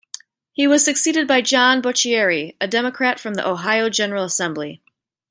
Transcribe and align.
He 0.51 0.65
was 0.65 0.83
succeeded 0.83 1.27
by 1.27 1.41
John 1.41 1.79
Boccieri, 1.79 2.55
a 2.59 2.67
Democrat 2.67 3.19
from 3.19 3.35
the 3.35 3.47
Ohio 3.47 3.87
General 3.87 4.23
Assembly. 4.23 4.81